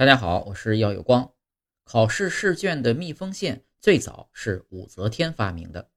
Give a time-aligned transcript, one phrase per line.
[0.00, 1.30] 大家好，我是耀有光。
[1.84, 5.90] 考试试卷的密封线最早是武则天发明的。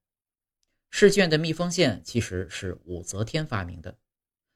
[0.90, 3.98] 试卷的密封线其实是武则天发明的。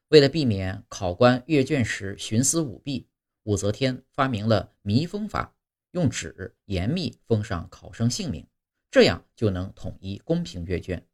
[0.10, 3.08] 为了避免考官阅卷时徇私舞弊，
[3.44, 5.56] 武则天发明了密封法，
[5.92, 8.46] 用纸严密封上考生姓名，
[8.92, 11.08] 这样就能统一公平阅卷。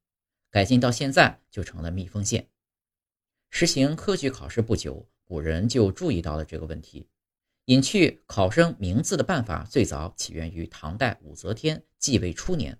[0.50, 2.50] 改进到现在就成了密封线。
[3.52, 7.08] 实行科举考试不久，古人就注意到了这个问题。
[7.66, 12.78] 隐去考生名字的办法最早起源于唐代武则天继位初年，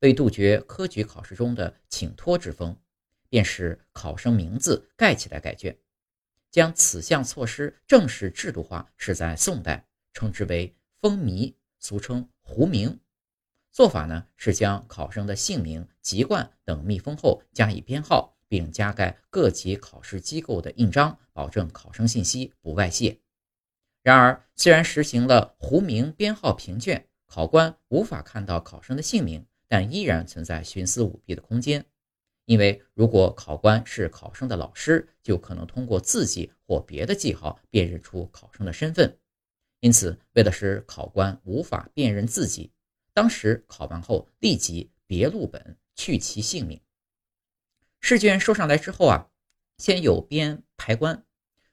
[0.00, 2.78] 为杜绝科举考试中的请托之风，
[3.28, 5.76] 便使考生名字盖起来改卷。
[6.52, 13.00] 将此项措施正式制度化是在宋代，称之为封谜，俗称糊名。
[13.72, 23.23] 做法呢是将考生的姓名、籍贯等密封后加以编号，并加盖各级考试机构的印章，保证考生信息不外泄。
[24.04, 31.86] 然而，虽然实行了糊名编号评卷，考官无法看到考生的姓名，但依然存在徇私舞弊的空间。
[32.44, 39.18] 因为如果考官是考生的老师，就可能通过字迹或别的记号辨认出考生的身份。
[39.80, 42.70] 因此，为了使考官无法辨认自己，
[43.14, 46.78] 当时考完后立即别录本，去其姓名。
[48.02, 49.30] 试卷收上来之后啊，
[49.78, 51.24] 先有编排官，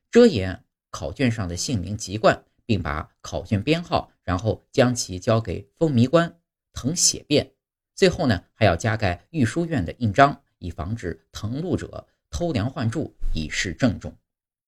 [0.09, 0.63] 遮掩。
[0.91, 6.39] 考卷上的姓名籍贯，并把考卷编号，然后将其交给风迷官
[6.73, 7.51] 誊写遍。
[7.95, 14.15] 最后呢，还要加盖御书院的印章，以防止誊录者偷梁换柱，以示郑重。